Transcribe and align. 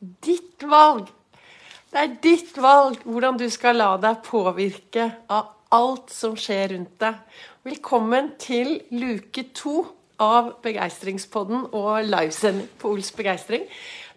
ditt 0.00 0.64
valg. 0.68 1.08
Det 1.90 2.00
er 2.02 2.16
ditt 2.22 2.56
valg 2.60 3.00
hvordan 3.06 3.38
du 3.40 3.46
skal 3.52 3.78
la 3.80 3.94
deg 4.00 4.20
påvirke 4.26 5.08
av 5.32 5.54
alt 5.72 6.12
som 6.12 6.36
skjer 6.38 6.74
rundt 6.74 6.98
deg. 7.00 7.20
Velkommen 7.66 8.34
til 8.40 8.76
luke 8.92 9.48
to 9.56 9.86
av 10.22 10.54
Begeistringspodden 10.64 11.68
og 11.76 12.04
livesending 12.06 12.68
på 12.80 12.92
Ols 12.94 13.10
begeistring. 13.16 13.64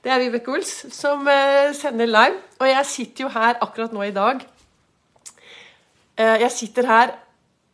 Det 0.04 0.12
er 0.12 0.22
Vibeke 0.22 0.52
Ols 0.54 0.72
som 0.96 1.28
eh, 1.28 1.72
sender 1.76 2.08
live. 2.08 2.38
Og 2.60 2.68
jeg 2.70 2.86
sitter 2.88 3.26
jo 3.26 3.32
her 3.34 3.60
akkurat 3.64 3.96
nå 3.96 4.06
i 4.08 4.16
dag. 4.16 4.44
Eh, 6.20 6.38
jeg 6.44 6.52
sitter 6.56 6.88
her 6.88 7.16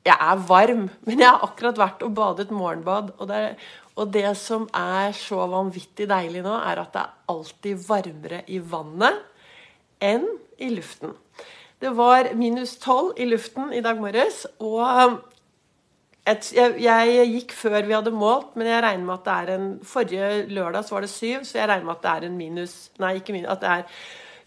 Jeg 0.05 0.15
er 0.21 0.41
varm, 0.45 0.87
men 1.07 1.21
jeg 1.21 1.31
har 1.31 1.43
akkurat 1.47 1.79
vært 1.81 2.03
og 2.05 2.13
badet 2.17 2.51
morgenbad. 2.53 3.13
Og 3.17 3.29
det, 3.29 3.41
og 3.97 4.11
det 4.13 4.27
som 4.37 4.67
er 4.75 5.15
så 5.17 5.47
vanvittig 5.49 6.07
deilig 6.11 6.43
nå, 6.45 6.53
er 6.61 6.81
at 6.83 6.91
det 6.93 7.03
er 7.03 7.31
alltid 7.33 7.85
varmere 7.87 8.43
i 8.53 8.59
vannet 8.61 9.23
enn 10.03 10.27
i 10.61 10.69
luften. 10.75 11.15
Det 11.81 11.91
var 11.97 12.31
minus 12.37 12.75
tolv 12.81 13.17
i 13.19 13.25
luften 13.27 13.73
i 13.75 13.81
dag 13.83 13.97
morges, 13.99 14.45
og 14.63 15.17
et, 16.25 16.47
jeg, 16.55 16.77
jeg, 16.81 17.25
gikk 17.35 17.51
før 17.53 17.85
vi 17.85 17.93
hadde 17.93 18.13
målt, 18.15 18.55
men 18.57 18.69
jeg 18.69 18.81
regner 18.85 19.05
med 19.05 19.17
at 19.19 19.25
det 19.25 19.33
er 19.35 19.51
en 19.55 19.67
Forrige 19.85 20.29
lørdag 20.49 20.85
så 20.85 20.95
var 20.95 21.05
det 21.05 21.11
syv, 21.13 21.43
så 21.45 21.59
jeg 21.59 21.69
regner 21.69 21.85
med 21.85 21.97
at 21.97 22.05
det 22.05 22.13
er 22.13 22.29
en 22.29 22.39
minus 22.39 22.77
Nei, 23.03 23.11
ikke 23.19 23.35
minus, 23.35 23.51
at 23.53 23.61
det 23.61 23.73
er 23.73 23.99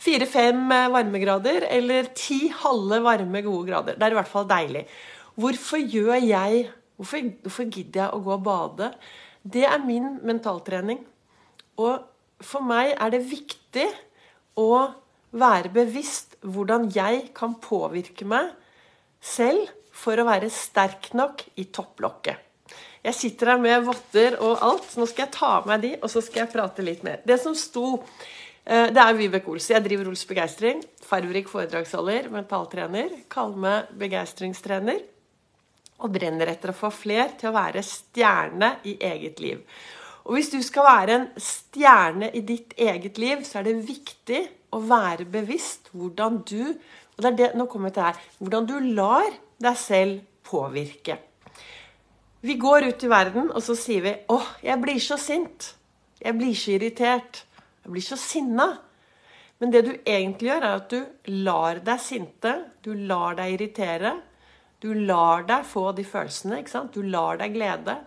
fire-fem 0.03 0.65
varmegrader 0.95 1.69
eller 1.75 2.11
ti 2.19 2.49
halve 2.65 2.99
varme, 3.05 3.43
gode 3.47 3.71
grader. 3.71 3.99
Det 3.99 4.07
er 4.07 4.15
i 4.15 4.19
hvert 4.19 4.31
fall 4.31 4.49
deilig. 4.51 4.85
Hvorfor 5.39 5.79
gjør 5.79 6.19
jeg 6.19 6.69
Hvorfor, 6.99 7.29
hvorfor 7.45 7.67
gidder 7.71 8.01
jeg 8.01 8.11
å 8.11 8.23
gå 8.27 8.33
og 8.35 8.41
bade? 8.43 8.89
Det 9.47 9.63
er 9.63 9.79
min 9.79 10.17
mentaltrening. 10.27 10.99
Og 11.79 12.01
for 12.43 12.65
meg 12.67 12.91
er 12.97 13.13
det 13.15 13.21
viktig 13.23 13.85
å 14.59 14.73
være 15.39 15.71
bevisst 15.71 16.35
hvordan 16.43 16.89
jeg 16.91 17.29
kan 17.37 17.55
påvirke 17.63 18.27
meg 18.27 18.51
selv 19.23 19.71
for 19.95 20.19
å 20.19 20.27
være 20.27 20.51
sterk 20.51 21.13
nok 21.15 21.45
i 21.63 21.69
topplokket. 21.71 22.43
Jeg 23.07 23.15
sitter 23.15 23.53
her 23.53 23.63
med 23.63 23.87
votter 23.87 24.41
og 24.43 24.65
alt, 24.67 24.91
nå 24.99 25.07
skal 25.07 25.29
jeg 25.29 25.35
ta 25.37 25.53
av 25.61 25.69
meg 25.71 25.85
de, 25.85 25.93
og 26.03 26.11
så 26.11 26.23
skal 26.25 26.43
jeg 26.43 26.53
prate 26.57 26.83
litt 26.83 27.05
mer. 27.07 27.23
Det 27.23 27.37
som 27.39 27.55
sto 27.55 27.93
eh, 27.95 28.91
Det 28.91 29.05
er 29.05 29.15
Vibeke 29.21 29.55
Ols. 29.55 29.71
Jeg 29.71 29.87
driver 29.87 30.11
Ols 30.11 30.27
Begeistring. 30.27 30.83
Farverik 31.07 31.47
foredragsholder, 31.49 32.27
mentaltrener. 32.35 33.15
Kaller 33.31 33.63
meg 33.63 33.95
begeistringstrener 34.03 34.99
og 35.99 36.13
brenner 36.15 36.53
etter 36.53 36.73
å 36.73 36.77
få 36.77 36.91
fler 36.95 37.35
til 37.39 37.51
å 37.51 37.57
være 37.57 37.83
stjerne 37.83 38.77
i 38.87 38.97
eget 39.03 39.41
liv. 39.43 39.65
Og 40.29 40.37
hvis 40.37 40.53
du 40.53 40.61
skal 40.63 40.87
være 40.87 41.15
en 41.17 41.27
stjerne 41.41 42.29
i 42.37 42.45
ditt 42.47 42.75
eget 42.77 43.19
liv, 43.19 43.43
så 43.49 43.61
er 43.61 43.71
det 43.71 43.89
viktig 43.89 44.41
å 44.77 44.83
være 44.85 45.25
bevisst 45.33 45.89
hvordan 45.97 46.43
du 46.47 46.75
og 47.19 47.25
det 47.25 47.31
er 47.33 47.39
det, 47.39 47.47
nå 47.59 47.65
kommer 47.67 47.91
til 47.91 48.05
her, 48.07 48.19
hvordan 48.39 48.67
du 48.69 48.77
lar 48.95 49.33
deg 49.59 49.75
selv 49.75 50.21
påvirke. 50.47 51.17
Vi 52.47 52.55
går 52.55 52.87
ut 52.93 53.03
i 53.03 53.11
verden, 53.11 53.49
og 53.51 53.63
så 53.63 53.75
sier 53.75 54.03
vi 54.03 54.13
'Å, 54.15 54.39
jeg 54.63 54.81
blir 54.81 55.01
så 55.01 55.17
sint'. 55.19 55.75
'Jeg 56.23 56.39
blir 56.39 56.55
så 56.55 56.71
irritert'. 56.79 57.43
'Jeg 57.83 57.91
blir 57.91 58.03
så 58.03 58.17
sinna'. 58.17 58.79
Men 59.59 59.73
det 59.73 59.85
du 59.85 59.93
egentlig 60.07 60.49
gjør, 60.49 60.63
er 60.63 60.75
at 60.77 60.91
du 60.91 61.07
lar 61.27 61.81
deg 61.81 62.01
sinte, 62.01 62.71
du 62.85 62.95
lar 62.95 63.35
deg 63.35 63.55
irritere, 63.55 64.23
du 64.83 64.93
lar 64.95 65.45
deg 65.49 65.67
få 65.67 65.91
de 65.97 66.05
følelsene. 66.07 66.61
ikke 66.61 66.75
sant? 66.75 66.95
Du 66.95 67.03
lar 67.03 67.41
deg 67.41 67.55
glede. 67.57 67.99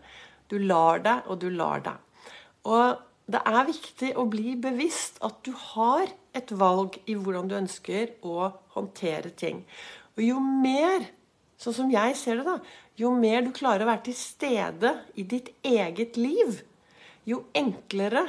Du 0.52 0.58
lar 0.60 1.02
deg, 1.04 1.28
og 1.28 1.40
du 1.42 1.50
lar 1.52 1.84
deg. 1.84 2.28
Og 2.68 3.02
det 3.32 3.42
er 3.48 3.68
viktig 3.68 4.12
å 4.20 4.28
bli 4.30 4.56
bevisst 4.60 5.20
at 5.24 5.40
du 5.46 5.52
har 5.56 6.10
et 6.36 6.52
valg 6.56 6.98
i 7.08 7.16
hvordan 7.16 7.50
du 7.52 7.58
ønsker 7.60 8.16
å 8.28 8.52
håndtere 8.76 9.32
ting. 9.38 9.64
Og 10.18 10.24
jo 10.26 10.40
mer, 10.42 11.06
sånn 11.60 11.78
som 11.78 11.92
jeg 11.92 12.18
ser 12.20 12.42
det, 12.42 12.48
da, 12.48 12.58
jo 13.00 13.14
mer 13.16 13.44
du 13.46 13.52
klarer 13.56 13.86
å 13.86 13.92
være 13.92 14.06
til 14.10 14.18
stede 14.20 14.94
i 15.16 15.24
ditt 15.28 15.52
eget 15.64 16.20
liv, 16.20 16.60
jo 17.28 17.46
enklere 17.56 18.26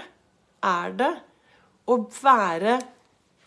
er 0.63 0.95
det 0.99 1.13
å 1.91 1.99
være 2.23 2.77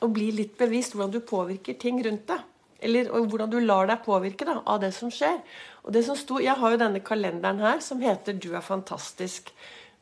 å 0.04 0.10
bli 0.12 0.32
litt 0.36 0.58
bevisst 0.60 0.96
hvordan 0.96 1.14
du 1.14 1.22
påvirker 1.24 1.78
ting 1.80 2.02
rundt 2.04 2.28
deg. 2.32 2.44
Eller 2.80 3.10
hvordan 3.10 3.50
du 3.50 3.60
lar 3.64 3.88
deg 3.88 4.04
påvirke 4.06 4.46
da, 4.48 4.60
av 4.66 4.82
det 4.84 4.92
som 4.96 5.12
skjer. 5.14 5.40
Og 5.86 5.94
det 5.96 6.04
som 6.06 6.18
sto, 6.20 6.40
Jeg 6.40 6.58
har 6.60 6.72
jo 6.72 6.82
denne 6.82 7.00
kalenderen 7.00 7.60
her 7.60 7.80
som 7.80 8.02
heter 8.02 8.34
'Du 8.34 8.54
er 8.56 8.62
fantastisk'. 8.62 9.52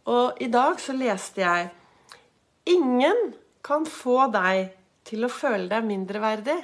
Og 0.06 0.42
i 0.42 0.48
dag 0.48 0.80
så 0.80 0.94
leste 0.94 1.42
jeg 1.42 1.70
Ingen 2.66 3.34
kan 3.64 3.86
få 3.86 4.32
deg 4.32 4.72
til 5.04 5.26
å 5.26 5.32
føle 5.32 5.68
deg 5.68 5.84
mindreverdig 5.84 6.64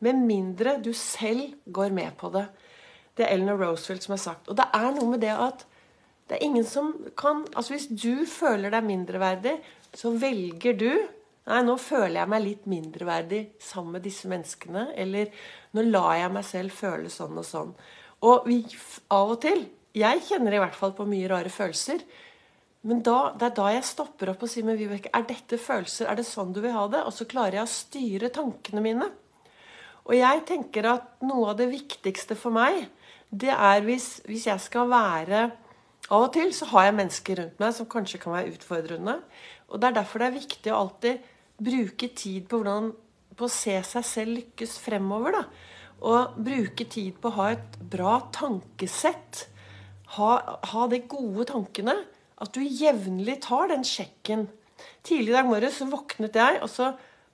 med 0.00 0.14
mindre 0.14 0.78
du 0.80 0.92
selv 0.92 1.54
går 1.66 1.92
med 1.92 2.16
på 2.16 2.30
det. 2.32 2.46
Det 3.16 3.26
er 3.26 3.34
Eleanor 3.34 3.58
Roosevelt 3.60 4.02
som 4.02 4.12
har 4.12 4.22
sagt. 4.22 4.48
Og 4.48 4.56
det 4.56 4.64
er 4.72 4.90
noe 4.94 5.10
med 5.10 5.20
det 5.20 5.34
at 5.34 5.66
det 6.28 6.36
er 6.36 6.44
ingen 6.44 6.64
som 6.64 6.92
kan 7.16 7.46
Altså 7.56 7.74
hvis 7.74 7.88
du 7.88 8.26
føler 8.28 8.70
deg 8.70 8.84
mindreverdig, 8.84 9.58
så 9.94 10.12
velger 10.12 10.76
du 10.78 10.92
Nei, 11.48 11.62
nå 11.64 11.78
føler 11.80 12.18
jeg 12.20 12.28
meg 12.28 12.44
litt 12.44 12.64
mindreverdig 12.68 13.40
sammen 13.62 13.96
med 13.96 14.04
disse 14.04 14.28
menneskene. 14.28 14.90
Eller 15.00 15.32
nå 15.76 15.84
lar 15.88 16.18
jeg 16.18 16.32
meg 16.34 16.44
selv 16.44 16.76
føle 16.76 17.12
sånn 17.12 17.40
og 17.40 17.46
sånn. 17.48 17.70
Og 18.28 18.48
vi, 18.48 18.62
av 19.14 19.36
og 19.36 19.42
til 19.44 19.68
Jeg 19.96 20.20
kjenner 20.28 20.54
i 20.54 20.58
hvert 20.60 20.76
fall 20.76 20.92
på 20.94 21.06
mye 21.08 21.28
rare 21.30 21.50
følelser. 21.50 22.02
Men 22.86 23.00
da, 23.02 23.32
det 23.34 23.48
er 23.48 23.54
da 23.56 23.70
jeg 23.72 23.86
stopper 23.88 24.30
opp 24.30 24.44
og 24.44 24.50
sier 24.52 24.66
med 24.66 24.76
Vibeke, 24.78 25.10
er 25.10 25.24
dette 25.26 25.58
følelser, 25.58 26.06
er 26.06 26.20
det 26.20 26.26
sånn 26.28 26.52
du 26.54 26.60
vil 26.62 26.76
ha 26.76 26.84
det? 26.92 27.00
Og 27.08 27.14
så 27.16 27.26
klarer 27.26 27.58
jeg 27.58 27.64
å 27.64 27.72
styre 27.72 28.30
tankene 28.34 28.84
mine. 28.84 29.08
Og 30.06 30.14
jeg 30.14 30.44
tenker 30.46 30.86
at 30.92 31.08
noe 31.26 31.50
av 31.50 31.58
det 31.58 31.70
viktigste 31.72 32.36
for 32.38 32.54
meg, 32.54 32.86
det 33.28 33.50
er 33.50 33.82
hvis, 33.88 34.20
hvis 34.28 34.46
jeg 34.48 34.62
skal 34.68 34.88
være 34.92 35.48
Av 36.08 36.22
og 36.22 36.30
til 36.32 36.54
så 36.56 36.64
har 36.70 36.86
jeg 36.86 36.94
mennesker 36.96 37.36
rundt 37.36 37.58
meg 37.60 37.74
som 37.76 37.88
kanskje 37.90 38.20
kan 38.22 38.32
være 38.32 38.54
utfordrende. 38.54 39.18
Og 39.68 39.80
det 39.80 39.90
er 39.90 39.96
derfor 39.98 40.22
det 40.22 40.28
er 40.30 40.38
viktig 40.38 40.72
å 40.72 40.78
alltid 40.78 41.26
bruke 41.58 42.10
tid 42.14 42.46
på, 42.48 42.60
hvordan, 42.60 42.92
på 43.36 43.46
å 43.46 43.52
se 43.52 43.74
seg 43.86 44.06
selv 44.06 44.36
lykkes 44.38 44.78
fremover. 44.82 45.38
Da. 45.38 45.42
Og 46.08 46.38
bruke 46.46 46.86
tid 46.90 47.18
på 47.18 47.30
å 47.30 47.36
ha 47.40 47.50
et 47.56 47.78
bra 47.90 48.18
tankesett. 48.34 49.46
Ha, 50.16 50.30
ha 50.72 50.86
de 50.90 51.02
gode 51.10 51.48
tankene. 51.50 51.96
At 52.38 52.54
du 52.54 52.62
jevnlig 52.62 53.40
tar 53.48 53.72
den 53.72 53.84
sjekken. 53.86 54.46
Tidlig 55.02 55.32
i 55.32 55.36
dag 55.36 55.48
morges 55.48 55.80
våknet 55.90 56.36
jeg, 56.38 56.60
og 56.62 56.70
så 56.70 56.92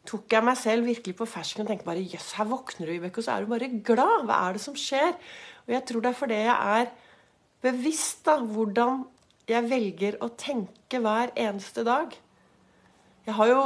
tok 0.08 0.32
jeg 0.32 0.44
meg 0.44 0.56
selv 0.60 0.88
virkelig 0.88 1.16
på 1.16 1.28
fersken 1.28 1.64
og 1.64 1.70
tenkte 1.70 1.88
bare 1.88 2.04
Jøss, 2.04 2.34
her 2.38 2.48
våkner 2.48 2.88
du, 2.88 2.92
Vibeke, 2.92 3.20
og 3.20 3.26
så 3.26 3.34
er 3.34 3.44
du 3.44 3.52
bare 3.52 3.70
glad. 3.84 4.24
Hva 4.28 4.40
er 4.46 4.56
det 4.56 4.62
som 4.64 4.76
skjer? 4.78 5.12
Og 5.64 5.74
jeg 5.76 5.84
tror 5.88 6.04
det 6.04 6.10
er 6.10 6.18
fordi 6.18 6.40
jeg 6.40 6.78
er 6.78 6.90
bevisst 7.64 8.24
da, 8.28 8.38
hvordan 8.40 9.04
jeg 9.48 9.68
velger 9.68 10.18
å 10.24 10.30
tenke 10.40 11.00
hver 11.04 11.32
eneste 11.40 11.84
dag. 11.84 12.12
Jeg 13.24 13.36
har 13.38 13.48
jo 13.48 13.62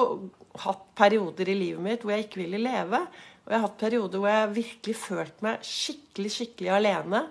hatt 0.64 0.84
perioder 0.98 1.50
i 1.50 1.56
livet 1.56 1.84
mitt 1.84 2.04
hvor 2.04 2.14
jeg 2.14 2.26
ikke 2.26 2.42
ville 2.42 2.60
leve. 2.62 3.00
Og 3.44 3.52
jeg 3.52 3.58
har 3.58 3.64
hatt 3.64 3.80
perioder 3.80 4.22
hvor 4.22 4.32
jeg 4.32 4.56
virkelig 4.58 4.96
følt 5.00 5.40
meg 5.44 5.64
skikkelig, 5.66 6.32
skikkelig 6.34 6.74
alene. 6.76 7.22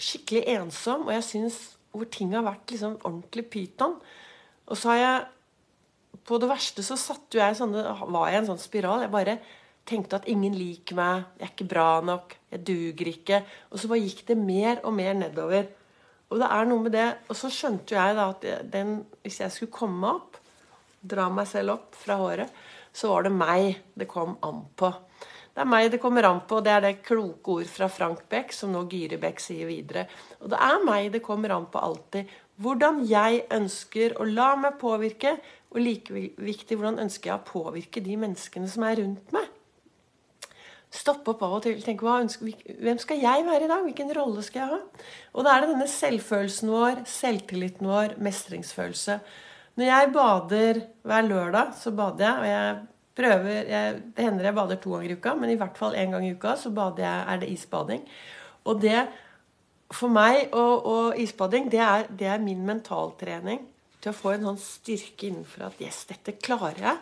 Skikkelig 0.00 0.44
ensom. 0.54 1.06
Og 1.08 1.14
jeg 1.16 1.26
syns 1.26 1.60
hvor 1.90 2.06
ting 2.12 2.34
har 2.36 2.46
vært 2.46 2.72
liksom 2.72 2.98
ordentlig 3.02 3.46
pyton. 3.52 3.98
Og 4.70 4.78
så 4.78 4.94
har 4.94 5.00
jeg 5.04 5.28
På 6.26 6.36
det 6.38 6.50
verste 6.50 6.82
så 6.84 6.96
satt 6.98 7.32
jeg 7.34 7.56
sånne, 7.56 7.80
var 8.12 8.28
jeg 8.28 8.34
i 8.34 8.38
en 8.42 8.48
sånn 8.50 8.60
spiral. 8.60 9.00
Jeg 9.02 9.10
bare 9.10 9.38
tenkte 9.88 10.18
at 10.18 10.26
ingen 10.28 10.54
liker 10.54 10.98
meg, 10.98 11.22
jeg 11.38 11.46
er 11.46 11.52
ikke 11.54 11.66
bra 11.70 11.86
nok, 12.04 12.34
jeg 12.52 12.62
duger 12.66 13.10
ikke. 13.10 13.38
Og 13.70 13.80
så 13.80 13.90
bare 13.90 14.02
gikk 14.04 14.20
det 14.28 14.36
mer 14.38 14.82
og 14.84 14.94
mer 14.94 15.14
nedover. 15.16 15.70
Og 16.30 16.42
det 16.42 16.50
er 16.50 16.68
noe 16.68 16.84
med 16.84 16.94
det, 16.94 17.06
og 17.26 17.38
så 17.38 17.50
skjønte 17.50 17.96
jeg 17.96 18.18
da 18.18 18.28
at 18.34 18.44
den, 18.70 19.00
hvis 19.24 19.40
jeg 19.42 19.54
skulle 19.54 19.74
komme 19.74 20.12
opp, 20.12 20.39
dra 21.00 21.28
meg 21.32 21.48
selv 21.48 21.76
opp 21.76 21.96
fra 21.98 22.18
håret, 22.20 22.50
så 22.92 23.12
var 23.12 23.26
det 23.26 23.32
meg 23.34 23.78
det 23.98 24.08
kom 24.10 24.36
an 24.46 24.64
på. 24.76 24.90
Det 25.50 25.64
er 25.64 25.68
meg 25.68 25.88
det 25.92 25.98
kommer 26.02 26.26
an 26.28 26.42
på, 26.46 26.60
det 26.62 26.72
er 26.72 26.84
det 26.84 27.00
kloke 27.06 27.56
ord 27.58 27.70
fra 27.70 27.88
Frank 27.90 28.22
Beck, 28.30 28.52
som 28.54 28.70
nå 28.72 28.84
Gyri 28.90 29.18
Beck 29.20 29.42
sier 29.42 29.66
videre. 29.68 30.06
Og 30.40 30.52
det 30.52 30.60
er 30.62 30.84
meg 30.86 31.10
det 31.14 31.22
kommer 31.26 31.54
an 31.56 31.66
på 31.70 31.82
alltid. 31.82 32.30
Hvordan 32.60 33.02
jeg 33.08 33.42
ønsker 33.56 34.14
å 34.20 34.26
la 34.28 34.52
meg 34.60 34.78
påvirke, 34.80 35.34
og 35.70 35.82
like 35.82 36.12
viktig 36.38 36.78
hvordan 36.78 37.00
ønsker 37.02 37.32
jeg 37.32 37.40
å 37.40 37.48
påvirke 37.48 38.02
de 38.04 38.16
menneskene 38.20 38.70
som 38.70 38.86
er 38.86 39.00
rundt 39.02 39.34
meg. 39.34 39.48
Stoppe 40.90 41.30
opp 41.30 41.42
av 41.46 41.52
og 41.58 41.62
til 41.62 41.76
og 41.78 41.84
tenke 41.86 42.08
ønsker, 42.10 42.50
hvem 42.82 42.98
skal 42.98 43.20
jeg 43.22 43.44
være 43.46 43.66
i 43.66 43.70
dag? 43.70 43.84
Hvilken 43.86 44.10
rolle 44.16 44.42
skal 44.42 44.64
jeg 44.64 44.72
ha? 44.72 45.04
Og 45.34 45.46
da 45.46 45.52
er 45.52 45.62
det 45.62 45.74
denne 45.74 45.86
selvfølelsen 45.90 46.72
vår, 46.72 47.04
selvtilliten 47.06 47.86
vår, 47.86 48.16
mestringsfølelse. 48.22 49.20
Når 49.78 49.86
jeg 49.86 50.12
bader 50.14 50.80
hver 51.06 51.26
lørdag, 51.28 51.74
så 51.78 51.92
bader 51.94 52.26
jeg. 52.26 52.38
Og 52.40 52.48
jeg 52.50 52.76
prøver 53.20 53.70
jeg, 53.70 54.02
Det 54.16 54.24
hender 54.24 54.44
jeg 54.44 54.54
bader 54.54 54.76
to 54.82 54.94
ganger 54.94 55.10
i 55.10 55.16
uka, 55.18 55.34
men 55.34 55.50
i 55.50 55.58
hvert 55.60 55.78
fall 55.78 55.94
én 55.94 56.14
gang 56.14 56.26
i 56.26 56.34
uka 56.34 56.56
så 56.56 56.70
jeg, 56.98 57.24
er 57.28 57.36
det 57.38 57.48
isbading. 57.48 58.06
Og 58.64 58.80
det 58.80 59.08
for 59.90 60.12
meg 60.12 60.52
og, 60.54 60.86
og 60.86 61.18
isbading, 61.18 61.70
det 61.70 61.80
er, 61.82 62.06
det 62.10 62.28
er, 62.30 62.38
min 62.38 62.62
mentaltrening 62.66 63.64
til 64.00 64.12
å 64.12 64.16
få 64.16 64.34
en 64.34 64.46
sånn 64.50 64.62
styrke 64.62 65.28
innenfor 65.28 65.66
at 65.66 65.82
Yes, 65.82 66.04
dette 66.08 66.36
klarer 66.38 66.78
jeg. 66.78 67.00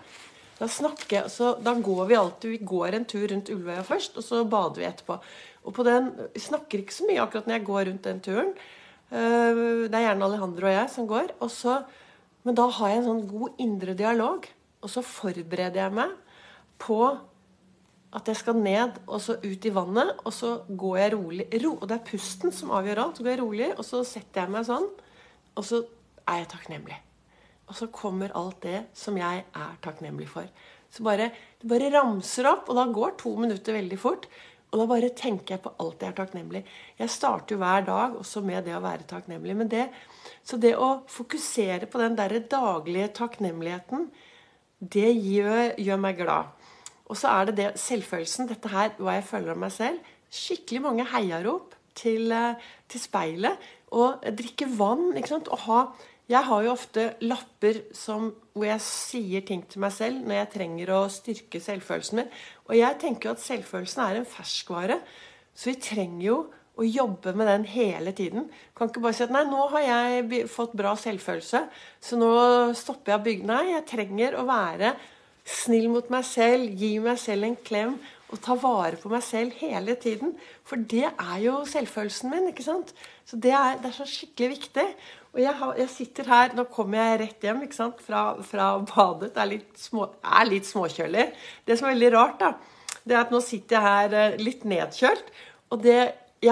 Da 0.59 0.67
snakker 0.67 1.20
jeg, 1.20 1.31
så 1.31 1.53
da 1.62 1.76
går 1.79 2.09
vi 2.09 2.17
alltid 2.19 2.50
Vi 2.50 2.65
går 2.67 2.97
en 2.97 3.06
tur 3.06 3.29
rundt 3.31 3.53
Ulvøya 3.55 3.85
først, 3.87 4.17
og 4.19 4.26
så 4.26 4.43
bader 4.49 4.82
vi 4.82 4.88
etterpå. 4.88 5.20
Og 5.69 5.76
på 5.76 5.85
den, 5.87 6.11
Vi 6.35 6.41
snakker 6.43 6.82
ikke 6.82 6.97
så 6.97 7.06
mye 7.06 7.23
akkurat 7.23 7.47
når 7.47 7.59
jeg 7.59 7.69
går 7.69 7.85
rundt 7.91 8.09
den 8.09 8.20
turen. 8.25 8.53
Eh, 9.12 9.62
det 9.88 9.94
er 9.94 10.09
gjerne 10.09 10.26
Alejandro 10.26 10.67
og 10.67 10.75
jeg 10.75 10.91
som 10.91 11.06
går. 11.06 11.35
Og 11.41 11.53
så, 11.53 11.79
men 12.48 12.56
da 12.56 12.64
har 12.72 12.88
jeg 12.88 13.02
en 13.02 13.08
sånn 13.10 13.26
god 13.28 13.58
indre 13.60 13.94
dialog. 13.96 14.46
Og 14.80 14.88
så 14.88 15.02
forbereder 15.04 15.82
jeg 15.82 15.92
meg 15.98 16.14
på 16.80 17.02
at 18.16 18.30
jeg 18.30 18.38
skal 18.40 18.56
ned 18.56 18.96
og 19.04 19.20
så 19.20 19.36
ut 19.42 19.66
i 19.68 19.72
vannet, 19.74 20.14
og 20.24 20.32
så 20.32 20.54
går 20.68 20.94
jeg 20.96 21.12
rolig. 21.12 21.46
Ro, 21.60 21.74
og 21.76 21.84
det 21.90 21.98
er 21.98 22.06
pusten 22.08 22.54
som 22.54 22.72
avgjør 22.72 23.02
alt. 23.02 23.18
Så 23.18 23.26
går 23.26 23.34
jeg 23.34 23.42
rolig, 23.42 23.68
og 23.74 23.84
så 23.84 24.00
setter 24.08 24.46
jeg 24.46 24.54
meg 24.54 24.64
sånn, 24.64 24.88
og 25.58 25.68
så 25.68 25.82
er 26.24 26.40
jeg 26.40 26.50
takknemlig. 26.54 26.98
Og 27.68 27.76
så 27.76 27.90
kommer 27.92 28.32
alt 28.38 28.62
det 28.64 28.78
som 28.96 29.18
jeg 29.20 29.44
er 29.44 29.76
takknemlig 29.84 30.30
for. 30.32 30.48
Så 30.88 31.04
bare, 31.04 31.28
Det 31.60 31.68
bare 31.68 31.92
ramser 31.92 32.48
opp, 32.48 32.70
og 32.70 32.80
da 32.80 32.86
går 32.88 33.18
to 33.20 33.34
minutter 33.36 33.76
veldig 33.76 33.98
fort. 34.00 34.24
Og 34.69 34.82
da 34.82 34.85
bare 34.91 35.09
tenker 35.17 35.55
jeg 35.55 35.65
på 35.65 35.73
alt 35.81 36.03
jeg 36.05 36.12
er 36.12 36.17
takknemlig. 36.19 36.61
Jeg 36.99 37.12
starter 37.12 37.55
jo 37.55 37.61
hver 37.62 37.87
dag 37.87 38.17
også 38.20 38.43
med 38.44 38.67
det 38.67 38.75
å 38.76 38.82
være 38.85 39.06
takknemlig. 39.09 39.56
Men 39.56 39.70
det, 39.73 39.87
så 40.44 40.59
det 40.61 40.75
å 40.76 40.91
fokusere 41.09 41.88
på 41.88 42.03
den 42.03 42.19
der 42.19 42.37
daglige 42.53 43.09
takknemligheten, 43.17 44.11
det 44.79 45.09
gjør, 45.15 45.73
gjør 45.81 46.03
meg 46.05 46.20
glad. 46.20 46.53
Og 47.09 47.17
så 47.17 47.32
er 47.32 47.49
det 47.49 47.56
det 47.56 47.70
selvfølelsen. 47.81 48.50
Dette 48.50 48.70
her, 48.73 48.93
hva 49.00 49.17
jeg 49.17 49.26
føler 49.31 49.55
om 49.55 49.65
meg 49.65 49.73
selv. 49.73 50.12
Skikkelig 50.29 50.85
mange 50.85 51.09
heiarop 51.15 51.73
til, 51.97 52.31
eh, 52.32 52.61
til 52.88 53.00
speilet. 53.00 53.56
Og 53.91 54.20
drikke 54.37 54.69
vann. 54.79 55.17
ikke 55.17 55.32
sant? 55.32 55.49
Og 55.49 55.65
ha 55.65 55.81
Jeg 56.28 56.44
har 56.44 56.64
jo 56.64 56.75
ofte 56.75 57.04
lapper 57.25 57.80
som, 57.96 58.28
hvor 58.52 58.66
jeg 58.69 58.84
sier 58.84 59.44
ting 59.48 59.62
til 59.64 59.80
meg 59.80 59.94
selv 59.96 60.26
når 60.26 60.42
jeg 60.42 60.50
trenger 60.58 60.92
å 60.92 61.00
styrke 61.12 61.60
selvfølelsen 61.64 62.20
min. 62.20 62.30
Og 62.69 62.75
jeg 62.76 62.98
tenker 63.00 63.30
jo 63.30 63.34
at 63.36 63.44
selvfølelsen 63.46 64.02
er 64.04 64.19
en 64.19 64.28
ferskvare. 64.28 64.98
Så 65.56 65.70
vi 65.70 65.78
trenger 65.80 66.26
jo 66.26 66.38
å 66.78 66.86
jobbe 66.86 67.32
med 67.34 67.48
den 67.48 67.64
hele 67.66 68.12
tiden. 68.12 68.50
Kan 68.76 68.92
ikke 68.92 69.02
bare 69.06 69.16
si 69.16 69.25
at 69.25 69.32
nei, 69.34 69.46
nå 69.48 69.70
har 69.72 69.86
jeg 69.86 70.44
fått 70.52 70.76
bra 70.78 70.92
selvfølelse, 71.00 71.64
så 72.04 72.19
nå 72.20 72.31
stopper 72.78 73.14
jeg 73.14 73.19
å 73.19 73.24
bygge. 73.24 73.48
Nei, 73.48 73.64
jeg 73.72 73.88
trenger 73.88 74.36
å 74.38 74.44
være 74.46 74.92
snill 75.48 75.88
mot 75.90 76.12
meg 76.12 76.28
selv, 76.28 76.76
gi 76.76 76.92
meg 77.02 77.19
selv 77.19 77.48
en 77.48 77.58
klem 77.64 77.96
og 78.28 78.40
ta 78.44 78.56
vare 78.60 78.98
på 79.00 79.08
meg 79.12 79.22
selv 79.25 79.56
hele 79.60 79.94
tiden. 80.00 80.34
For 80.69 80.80
det 80.90 81.06
er 81.08 81.38
jo 81.40 81.62
selvfølelsen 81.69 82.30
min. 82.32 82.50
ikke 82.50 82.66
sant? 82.66 82.92
Så 83.25 83.38
det 83.40 83.54
er, 83.56 83.78
det 83.80 83.90
er 83.90 83.96
så 83.96 84.08
skikkelig 84.08 84.50
viktig. 84.56 84.86
Og 85.32 85.40
jeg, 85.42 85.54
har, 85.60 85.75
jeg, 85.76 85.90
sitter 85.92 86.28
her 86.32 86.54
Nå 86.56 86.64
kommer 86.72 86.98
jeg 87.00 87.20
rett 87.22 87.44
hjem 87.48 87.64
ikke 87.64 87.78
sant? 87.78 88.00
Fra, 88.04 88.22
fra 88.44 88.70
badet. 88.84 89.32
Det 89.34 89.44
er 89.44 89.52
litt, 89.54 89.75
små, 89.80 90.10
er 90.20 90.48
litt 90.48 90.69
småkjølig. 90.69 91.26
Det 91.64 91.78
som 91.78 91.88
er 91.88 91.96
veldig 91.96 92.14
rart, 92.16 92.44
da, 92.44 92.54
det 93.08 93.16
er 93.16 93.25
at 93.25 93.32
nå 93.32 93.40
sitter 93.44 93.78
jeg 93.78 93.86
her 93.88 94.16
eh, 94.20 94.40
litt 94.42 94.69
nedkjølt. 94.69 95.32
Og 95.72 95.84
det 95.84 96.00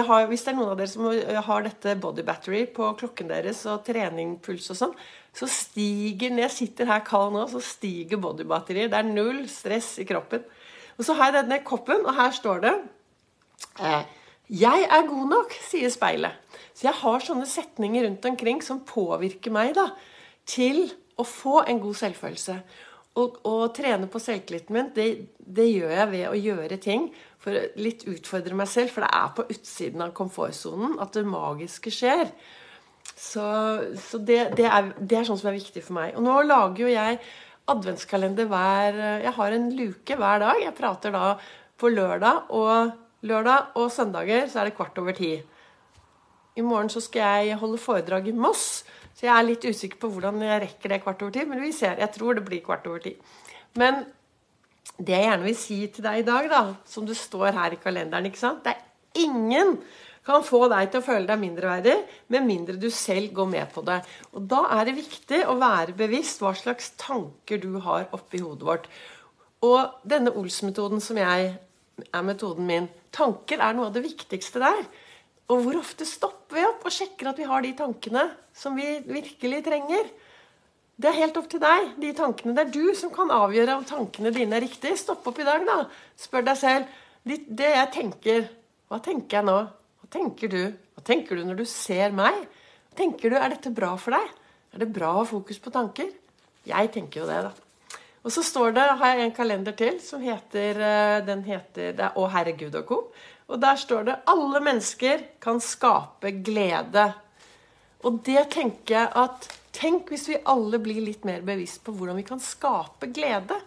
har, 0.07 0.25
hvis 0.27 0.43
det 0.43 0.51
er 0.51 0.57
noen 0.57 0.73
av 0.73 0.81
dere 0.81 0.91
som 0.91 1.05
har 1.47 1.63
dette 1.63 1.93
body 2.01 2.25
battery 2.25 2.65
på 2.73 2.89
klokken 2.99 3.29
deres 3.31 3.61
og 3.69 3.85
treningpuls 3.87 4.67
og 4.73 4.81
sånn, 4.81 4.97
så 5.37 5.45
stiger 5.45 6.31
Når 6.33 6.47
jeg 6.47 6.53
sitter 6.55 6.89
her 6.89 7.03
kald 7.05 7.35
nå, 7.35 7.43
så 7.51 7.61
stiger 7.61 8.17
bodybatteriet. 8.17 8.89
Det 8.89 8.97
er 8.97 9.11
null 9.11 9.43
stress 9.51 9.99
i 10.01 10.05
kroppen. 10.09 10.41
Og 10.97 11.05
så 11.05 11.15
har 11.17 11.31
jeg 11.31 11.43
denne 11.43 11.61
koppen, 11.65 12.05
og 12.05 12.15
her 12.17 12.31
står 12.33 12.63
det 12.65 12.75
eh, 13.79 14.03
'Jeg 14.49 14.87
er 14.89 15.07
god 15.07 15.27
nok', 15.29 15.53
sier 15.69 15.89
speilet. 15.89 16.31
Så 16.73 16.87
jeg 16.87 16.93
har 16.93 17.19
sånne 17.19 17.45
setninger 17.45 18.05
rundt 18.05 18.25
omkring 18.25 18.61
som 18.63 18.85
påvirker 18.85 19.51
meg 19.51 19.73
da, 19.75 19.89
til 20.45 20.91
å 21.17 21.25
få 21.25 21.63
en 21.67 21.79
god 21.81 21.97
selvfølelse. 21.99 22.59
Og, 23.17 23.39
og 23.49 23.73
trene 23.73 24.07
på 24.07 24.21
selvtilliten 24.21 24.75
min, 24.75 24.91
det, 24.95 25.07
det, 25.41 25.65
gjør 25.73 25.89
jeg 25.89 26.11
ved 26.11 26.27
å 26.29 26.37
gjøre 26.37 26.77
ting 26.77 27.07
for 27.41 27.57
å 27.57 27.63
litt 27.81 28.05
utfordre 28.05 28.55
meg 28.55 28.69
selv. 28.69 28.93
For 28.93 29.03
det 29.03 29.09
er 29.09 29.33
på 29.35 29.47
utsiden 29.49 30.05
av 30.05 30.13
komfortsonen 30.17 30.99
at 31.01 31.17
det 31.17 31.25
magiske 31.25 31.91
skjer. 31.93 32.29
Så, 33.17 33.47
så 33.97 34.19
det, 34.21 34.51
det, 34.59 34.67
er, 34.69 34.93
det, 34.99 35.17
er, 35.17 35.25
sånn 35.25 35.39
som 35.41 35.49
er 35.49 35.57
viktig 35.57 35.81
for 35.81 35.97
meg. 35.97 36.13
Og 36.13 36.23
nå 36.27 36.37
lager 36.45 36.85
jo 36.85 36.93
jeg 36.93 37.17
adventskalender 37.71 38.47
hver 38.49 38.97
Jeg 39.23 39.33
har 39.35 39.55
en 39.55 39.69
luke 39.75 40.15
hver 40.15 40.39
dag. 40.43 40.63
Jeg 40.63 40.75
prater 40.77 41.13
da 41.13 41.35
på 41.77 41.91
lørdag 41.93 42.51
og, 42.55 42.91
lørdag 43.27 43.77
og 43.77 43.91
søndager 43.93 44.47
så 44.49 44.61
er 44.61 44.69
det 44.69 44.77
kvart 44.77 44.97
over 45.01 45.15
ti. 45.17 45.35
I 46.57 46.65
morgen 46.65 46.89
så 46.89 47.01
skal 47.03 47.45
jeg 47.45 47.59
holde 47.61 47.77
foredrag 47.77 48.27
i 48.27 48.33
Moss, 48.33 48.83
så 49.13 49.27
jeg 49.27 49.33
er 49.33 49.45
litt 49.45 49.65
usikker 49.65 49.99
på 50.01 50.09
hvordan 50.13 50.41
jeg 50.41 50.61
rekker 50.63 50.93
det 50.93 51.03
kvart 51.03 51.21
over 51.21 51.35
ti. 51.35 51.45
Men 51.45 51.61
vi 51.61 51.71
ser. 51.75 51.99
Jeg 52.01 52.13
tror 52.15 52.37
det 52.37 52.45
blir 52.47 52.63
kvart 52.65 52.87
over 52.89 53.03
ti. 53.03 53.13
Men 53.77 54.05
det 54.97 55.13
jeg 55.13 55.27
gjerne 55.27 55.45
vil 55.45 55.57
si 55.57 55.79
til 55.93 56.05
deg 56.07 56.23
i 56.23 56.25
dag, 56.25 56.49
da, 56.49 56.61
som 56.89 57.05
det 57.05 57.17
står 57.19 57.51
her 57.53 57.75
i 57.75 57.81
kalenderen 57.81 58.29
ikke 58.29 58.41
sant? 58.41 58.63
Det 58.65 58.73
er 58.73 59.27
ingen 59.27 59.77
kan 60.27 60.43
få 60.43 60.65
deg 60.71 60.91
til 60.91 60.99
å 60.99 61.05
føle 61.05 61.27
deg 61.29 61.39
mindreverdig, 61.39 61.95
med 62.33 62.47
mindre 62.47 62.75
du 62.79 62.89
selv 62.91 63.31
går 63.37 63.47
med 63.53 63.71
på 63.71 63.83
det. 63.87 64.01
Og 64.35 64.43
Da 64.51 64.65
er 64.75 64.89
det 64.89 64.97
viktig 64.99 65.43
å 65.47 65.55
være 65.59 65.95
bevisst 65.97 66.43
hva 66.43 66.51
slags 66.57 66.91
tanker 66.99 67.61
du 67.63 67.79
har 67.85 68.09
oppi 68.15 68.43
hodet 68.43 68.67
vårt. 68.67 68.89
Og 69.63 70.03
denne 70.05 70.35
Ols-metoden 70.35 71.01
som 71.01 71.17
jeg 71.17 71.55
er 72.13 72.25
metoden 72.25 72.67
min 72.67 72.89
Tanker 73.17 73.61
er 73.63 73.73
noe 73.73 73.87
av 73.87 73.95
det 73.95 74.03
viktigste 74.03 74.61
der. 74.61 74.83
Og 75.49 75.63
hvor 75.63 75.79
ofte 75.79 76.05
stopper 76.05 76.59
vi 76.59 76.65
opp 76.67 76.83
og 76.85 76.93
sjekker 76.93 77.31
at 77.31 77.39
vi 77.39 77.47
har 77.47 77.63
de 77.63 77.71
tankene 77.79 78.27
som 78.53 78.75
vi 78.77 78.99
virkelig 79.07 79.63
trenger? 79.65 80.11
Det 80.97 81.09
er 81.09 81.17
helt 81.17 81.39
opp 81.39 81.47
til 81.49 81.61
deg. 81.63 81.95
de 81.97 82.11
tankene. 82.13 82.53
Det 82.53 82.65
er 82.65 82.73
du 82.73 82.93
som 82.97 83.13
kan 83.13 83.31
avgjøre 83.31 83.79
om 83.79 83.87
tankene 83.87 84.33
dine 84.35 84.57
er 84.57 84.65
riktige. 84.65 84.97
Stopp 84.97 85.25
opp 85.29 85.39
i 85.39 85.47
dag, 85.47 85.65
da. 85.65 85.87
Spør 86.19 86.45
deg 86.45 86.57
selv. 86.57 86.85
Det 87.25 87.71
jeg 87.73 87.91
tenker, 87.93 88.47
hva 88.89 88.99
tenker 89.03 89.39
jeg 89.39 89.47
nå? 89.49 89.57
Tenker 90.13 90.51
du? 90.51 90.61
Hva 90.95 91.03
tenker 91.05 91.37
du 91.37 91.45
når 91.47 91.61
du 91.61 91.65
ser 91.69 92.15
meg? 92.15 92.45
Tenker 92.97 93.31
du, 93.31 93.37
Er 93.37 93.53
dette 93.53 93.73
bra 93.73 93.95
for 93.99 94.15
deg? 94.15 94.29
Er 94.73 94.83
det 94.83 94.93
bra 94.93 95.13
å 95.13 95.21
ha 95.21 95.27
fokus 95.27 95.59
på 95.59 95.73
tanker? 95.73 96.09
Jeg 96.67 96.91
tenker 96.93 97.21
jo 97.21 97.27
det, 97.29 97.41
da. 97.47 97.53
Og 98.27 98.33
så 98.33 98.43
står 98.43 98.73
det, 98.75 98.83
har 98.99 99.13
jeg 99.15 99.27
en 99.27 99.35
kalender 99.35 99.75
til 99.77 100.01
som 100.03 100.23
heter 100.23 100.81
eh, 100.83 101.19
den 101.27 101.45
heter, 101.47 101.93
det 101.95 102.09
er 102.09 102.17
Å 102.19 102.25
herregud 102.33 102.75
og 102.81 102.89
co. 102.89 102.97
Og 103.47 103.61
der 103.61 103.77
står 103.79 104.03
det 104.03 104.17
'Alle 104.27 104.59
mennesker 104.59 105.23
kan 105.39 105.61
skape 105.63 106.33
glede'. 106.43 107.13
Og 108.03 108.19
det 108.25 108.49
tenker 108.51 108.95
jeg 108.95 109.11
at 109.15 109.47
Tenk 109.77 110.09
hvis 110.09 110.25
vi 110.31 110.37
alle 110.49 110.79
blir 110.81 111.03
litt 111.05 111.25
mer 111.27 111.43
bevisst 111.45 111.83
på 111.85 111.93
hvordan 111.93 112.17
vi 112.17 112.25
kan 112.25 112.39
skape 112.41 113.11
glede. 113.13 113.59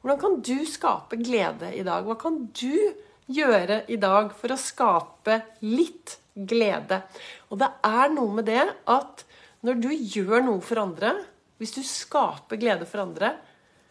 Hvordan 0.00 0.20
kan 0.20 0.36
du 0.46 0.62
skape 0.68 1.18
glede 1.18 1.72
i 1.74 1.82
dag? 1.82 2.06
Hva 2.06 2.14
kan 2.20 2.36
du 2.54 2.94
gjøre? 3.34 3.84
i 3.88 3.96
dag 4.00 4.32
for 4.36 4.52
å 4.52 4.58
skape 4.60 5.36
litt 5.66 6.18
glede? 6.34 7.02
Og 7.50 7.60
det 7.60 7.70
er 7.86 8.12
noe 8.14 8.34
med 8.38 8.48
det 8.50 8.64
at 8.90 9.24
når 9.66 9.80
du 9.80 9.90
gjør 9.92 10.44
noe 10.46 10.64
for 10.64 10.80
andre, 10.80 11.14
hvis 11.60 11.74
du 11.76 11.82
skaper 11.84 12.60
glede 12.60 12.86
for 12.88 13.04
andre, 13.04 13.34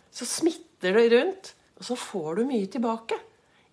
så 0.10 0.26
smitter 0.26 0.96
det 0.98 1.10
rundt, 1.14 1.52
og 1.78 1.86
så 1.86 1.98
får 2.00 2.40
du 2.40 2.48
mye 2.50 2.70
tilbake. 2.72 3.20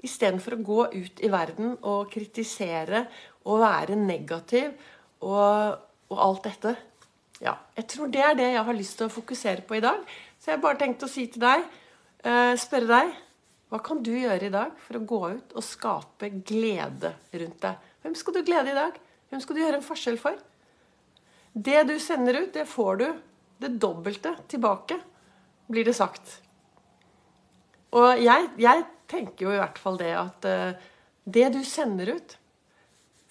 Istedenfor 0.05 0.59
å 0.59 0.65
gå 0.67 0.83
ut 0.93 1.23
i 1.25 1.31
verden 1.33 1.73
og 1.89 2.11
kritisere 2.13 3.07
og 3.49 3.63
være 3.63 3.97
negativ 3.99 4.75
og, 5.25 5.81
og 6.13 6.21
alt 6.29 6.51
dette. 6.51 6.75
Ja, 7.41 7.57
jeg 7.77 7.89
tror 7.93 8.13
det 8.13 8.23
er 8.25 8.37
det 8.37 8.51
jeg 8.53 8.65
har 8.69 8.77
lyst 8.77 8.99
til 9.01 9.09
å 9.09 9.13
fokusere 9.13 9.65
på 9.67 9.79
i 9.79 9.85
dag. 9.85 10.05
Så 10.37 10.51
jeg 10.51 10.59
har 10.59 10.65
bare 10.65 10.81
tenkt 10.81 11.05
å 11.05 11.11
si 11.11 11.27
til 11.33 11.43
deg, 11.43 11.65
eh, 12.25 12.53
spørre 12.61 12.93
deg 12.93 13.17
hva 13.71 13.81
kan 13.83 13.99
du 14.05 14.13
gjøre 14.15 14.47
i 14.47 14.53
dag 14.55 14.75
for 14.79 14.99
å 14.99 15.07
gå 15.11 15.21
ut 15.35 15.55
og 15.59 15.65
skape 15.65 16.31
glede 16.47 17.13
rundt 17.35 17.63
deg? 17.65 17.89
Hvem 18.05 18.15
skal 18.19 18.37
du 18.37 18.45
glede 18.47 18.71
i 18.71 18.79
dag? 18.79 18.99
Hvem 19.31 19.43
skal 19.43 19.57
du 19.57 19.63
gjøre 19.65 19.81
en 19.81 19.87
forskjell 19.87 20.19
for? 20.23 20.39
Det 21.53 21.83
du 21.89 21.97
sender 22.03 22.43
ut, 22.45 22.53
det 22.55 22.67
får 22.71 23.01
du 23.01 23.07
det 23.65 23.73
dobbelte 23.83 24.37
tilbake, 24.53 25.01
blir 25.67 25.87
det 25.89 25.97
sagt. 25.99 26.37
Og 27.97 28.21
jeg, 28.21 28.51
jeg 28.61 28.85
tenker 29.11 29.49
jo 29.49 29.55
i 29.55 29.61
hvert 29.61 29.79
fall 29.81 29.99
det 29.99 30.13
at 30.15 30.47
uh, 30.47 30.91
det 31.27 31.49
du 31.57 31.63
sender 31.67 32.17
ut 32.19 32.37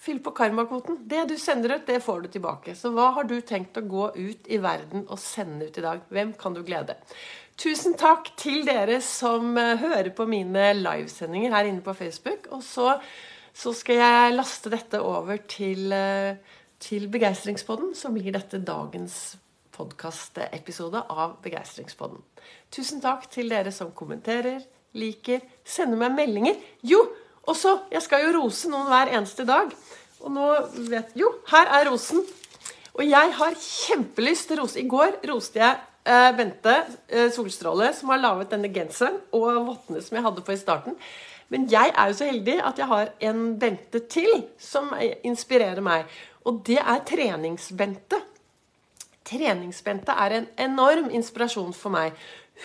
Fyll 0.06 0.20
på 0.22 0.30
karmakvoten. 0.30 1.00
Det 1.08 1.24
du 1.26 1.32
sender 1.40 1.72
ut, 1.76 1.86
det 1.88 1.96
får 2.04 2.20
du 2.20 2.28
tilbake. 2.30 2.76
Så 2.78 2.92
hva 2.94 3.08
har 3.16 3.26
du 3.26 3.40
tenkt 3.42 3.78
å 3.80 3.82
gå 3.82 4.04
ut 4.14 4.46
i 4.46 4.58
verden 4.62 5.02
og 5.08 5.18
sende 5.18 5.66
ut 5.66 5.78
i 5.80 5.82
dag? 5.82 6.04
Hvem 6.14 6.30
kan 6.38 6.54
du 6.54 6.60
glede? 6.62 6.94
Tusen 7.56 7.94
takk 7.96 8.34
til 8.36 8.66
dere 8.68 8.98
som 9.00 9.54
eh, 9.56 9.78
hører 9.80 10.10
på 10.12 10.26
mine 10.28 10.74
livesendinger 10.76 11.54
her 11.56 11.70
inne 11.70 11.80
på 11.84 11.94
Facebook. 11.96 12.50
Og 12.52 12.60
så, 12.64 12.98
så 13.56 13.72
skal 13.72 13.96
jeg 14.02 14.34
laste 14.34 14.72
dette 14.72 15.00
over 15.00 15.40
til, 15.48 15.88
eh, 15.96 16.36
til 16.76 17.08
Begeistringspodden. 17.08 17.94
Så 17.96 18.12
blir 18.12 18.36
dette 18.36 18.60
dagens 18.60 19.38
podkastepisode 19.72 21.00
av 21.08 21.38
Begeistringspodden. 21.44 22.20
Tusen 22.72 23.00
takk 23.00 23.24
til 23.32 23.48
dere 23.48 23.72
som 23.72 23.94
kommenterer, 23.96 24.60
liker, 24.96 25.40
sender 25.64 26.00
meg 26.04 26.12
meldinger. 26.12 26.60
Jo, 26.84 27.06
og 27.46 27.56
så 27.56 27.78
Jeg 27.88 28.04
skal 28.04 28.26
jo 28.26 28.36
rose 28.36 28.68
noen 28.68 28.88
hver 28.92 29.16
eneste 29.16 29.48
dag. 29.48 29.72
Og 30.20 30.32
nå 30.32 30.52
vet 30.92 31.16
Jo, 31.16 31.32
her 31.48 31.72
er 31.72 31.88
rosen. 31.88 32.20
Og 32.96 33.04
jeg 33.04 33.32
har 33.40 33.60
kjempelyst 33.60 34.48
til 34.48 34.60
rose. 34.60 34.80
I 34.80 34.88
går 34.88 35.22
roste 35.32 35.64
jeg 35.64 35.85
eh, 36.06 36.28
Bente 36.38 36.76
eh, 37.08 37.30
Solstråle 37.34 37.90
som 37.96 38.12
har 38.14 38.22
laget 38.22 38.54
denne 38.54 38.70
genseren 38.72 39.18
og 39.36 39.66
vottene 39.66 40.02
som 40.04 40.18
jeg 40.18 40.26
hadde 40.26 40.44
på 40.46 40.54
i 40.54 40.60
starten. 40.60 40.96
Men 41.52 41.68
jeg 41.70 41.92
er 41.92 42.10
jo 42.10 42.16
så 42.18 42.30
heldig 42.30 42.56
at 42.66 42.80
jeg 42.80 42.90
har 42.90 43.12
en 43.28 43.42
Bente 43.58 44.02
til 44.10 44.30
som 44.58 44.90
inspirerer 45.26 45.82
meg. 45.84 46.06
Og 46.46 46.62
det 46.66 46.78
er 46.78 47.04
Trenings-Bente. 47.06 48.18
Trenings-Bente 49.26 50.14
er 50.14 50.40
en 50.40 50.48
enorm 50.70 51.10
inspirasjon 51.14 51.74
for 51.74 51.94
meg. 51.94 52.14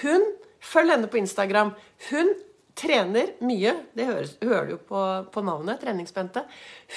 Hun 0.02 0.26
Følg 0.62 0.94
henne 0.94 1.10
på 1.10 1.18
Instagram. 1.18 1.74
Hun 2.10 2.34
trener 2.78 3.34
mye. 3.44 3.74
Det 3.96 4.06
høres, 4.08 4.36
hører 4.42 4.68
du 4.68 4.74
jo 4.76 4.80
på, 4.88 5.02
på 5.34 5.44
navnet. 5.46 5.82
Treningsbente. 5.82 6.44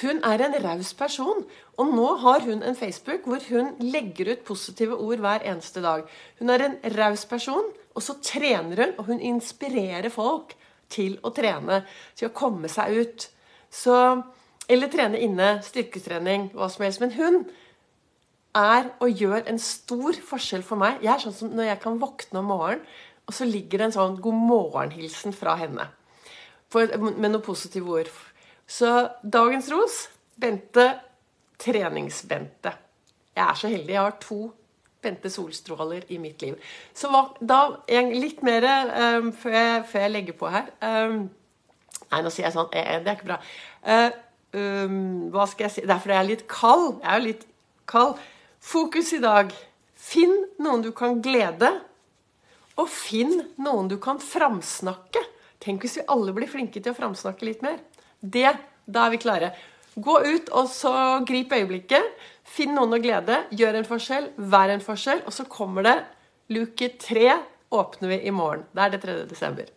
Hun 0.01 0.21
er 0.25 0.43
en 0.45 0.57
raus 0.63 0.93
person. 0.97 1.43
Og 1.77 1.91
nå 1.95 2.07
har 2.23 2.45
hun 2.45 2.63
en 2.63 2.77
Facebook 2.77 3.27
hvor 3.29 3.43
hun 3.49 3.73
legger 3.83 4.33
ut 4.33 4.45
positive 4.47 4.97
ord 4.97 5.23
hver 5.23 5.45
eneste 5.47 5.83
dag. 5.83 6.05
Hun 6.39 6.53
er 6.53 6.67
en 6.67 6.77
raus 6.95 7.25
person, 7.29 7.67
og 7.95 8.03
så 8.03 8.17
trener 8.23 8.83
hun, 8.83 8.95
og 8.99 9.11
hun 9.11 9.21
inspirerer 9.23 10.11
folk 10.13 10.55
til 10.91 11.19
å 11.23 11.33
trene. 11.35 11.83
Til 12.15 12.29
å 12.29 12.35
komme 12.35 12.71
seg 12.71 12.95
ut. 13.01 13.27
Så, 13.73 13.95
eller 14.71 14.91
trene 14.91 15.21
inne. 15.21 15.57
Styrketrening, 15.65 16.51
hva 16.55 16.71
som 16.71 16.87
helst. 16.87 17.03
Men 17.03 17.15
hun 17.19 17.43
er 18.55 18.93
og 19.03 19.11
gjør 19.11 19.49
en 19.51 19.59
stor 19.59 20.15
forskjell 20.23 20.63
for 20.63 20.79
meg. 20.79 21.03
Jeg 21.03 21.11
er 21.11 21.25
sånn 21.25 21.35
som 21.35 21.51
Når 21.55 21.73
jeg 21.73 21.83
kan 21.83 21.99
våkne 21.99 22.39
om 22.39 22.53
morgenen 22.53 22.87
og 23.25 23.33
så 23.33 23.47
ligger 23.49 23.81
det 23.81 23.87
en 23.89 23.95
sånn 23.95 24.17
god 24.21 24.41
morgen-hilsen 24.49 25.33
fra 25.35 25.55
henne. 25.59 25.87
For, 26.71 26.89
med 27.05 27.31
noen 27.31 27.43
positive 27.45 27.89
ord. 28.01 28.11
Så 28.67 28.91
dagens 29.21 29.69
ros 29.73 30.05
Bente 30.41 30.87
Trenings-Bente. 31.61 32.73
Jeg 33.35 33.43
er 33.45 33.57
så 33.59 33.71
heldig. 33.71 33.93
Jeg 33.93 34.01
har 34.01 34.17
to 34.21 34.39
Bente 35.05 35.29
Solstråler 35.29 36.05
i 36.09 36.19
mitt 36.21 36.41
liv. 36.41 36.57
Så 36.93 37.09
da 37.41 37.61
litt 37.87 38.43
mer 38.45 38.65
um, 38.65 39.31
før, 39.33 39.57
jeg, 39.57 39.81
før, 39.91 40.05
jeg, 40.05 40.13
legger 40.15 40.37
på 40.39 40.51
her 40.51 40.69
um, 40.81 41.25
Nei, 42.05 42.21
nå 42.21 42.29
sier 42.29 42.45
jeg 42.45 42.53
sånn 42.53 42.73
eh, 42.75 42.99
Det 43.01 43.09
er 43.09 43.17
ikke 43.17 43.29
bra. 43.31 43.37
Uh, 43.85 44.09
um, 44.57 44.97
hva 45.33 45.47
skal 45.49 45.67
jeg 45.67 45.75
si? 45.75 45.83
Det 45.85 45.93
er 45.93 46.01
fordi 46.03 46.15
jeg 46.15 46.23
er 46.23 46.29
litt 46.29 46.45
kald. 46.51 46.87
Jeg 47.01 47.09
er 47.09 47.21
jo 47.21 47.25
litt 47.25 47.45
kald. 47.89 48.21
Fokus 48.65 49.13
i 49.15 49.21
dag. 49.23 49.53
Finn 50.05 50.35
noen 50.61 50.83
du 50.85 50.91
kan 50.95 51.21
glede 51.25 51.71
og 52.81 52.89
finn 52.91 53.37
noen 53.61 53.89
du 53.91 53.97
kan 54.01 54.19
framsnakke. 54.21 55.21
Tenk 55.63 55.85
hvis 55.85 55.99
vi 55.99 56.07
alle 56.11 56.33
blir 56.35 56.51
flinke 56.51 56.81
til 56.81 56.91
å 56.91 56.97
framsnakke 56.97 57.47
litt 57.47 57.63
mer. 57.65 57.79
Det, 58.19 58.51
Da 58.85 59.07
er 59.07 59.15
vi 59.15 59.17
klare. 59.17 59.55
Gå 59.95 60.19
ut 60.21 60.49
og 60.53 60.67
så 60.69 60.91
grip 61.25 61.53
øyeblikket. 61.55 62.11
Finn 62.43 62.75
noen 62.75 62.93
å 62.93 63.01
glede. 63.01 63.45
Gjør 63.49 63.79
en 63.79 63.87
forskjell. 63.87 64.27
Vær 64.37 64.69
en 64.69 64.83
forskjell. 64.83 65.23
Og 65.25 65.33
så 65.33 65.47
kommer 65.49 65.87
det 65.87 65.95
luke 66.53 66.91
tre 67.01 67.39
åpner 67.73 68.13
vi 68.13 68.19
i 68.27 68.31
morgen. 68.35 68.67
Det 68.75 68.83
er 68.83 68.93
det 68.93 69.01
3. 69.01 69.17
desember. 69.31 69.74